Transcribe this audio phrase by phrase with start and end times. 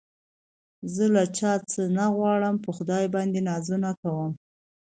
[0.93, 4.31] زه له چا څه نه غواړم په خدای باندې نازونه کوم